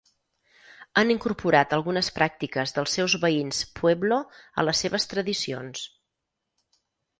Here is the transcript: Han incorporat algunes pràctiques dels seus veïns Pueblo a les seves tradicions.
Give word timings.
Han 1.01 1.11
incorporat 1.15 1.75
algunes 1.77 2.09
pràctiques 2.15 2.73
dels 2.79 2.97
seus 2.99 3.17
veïns 3.27 3.61
Pueblo 3.81 4.19
a 4.63 4.67
les 4.69 4.83
seves 4.87 5.09
tradicions. 5.15 5.87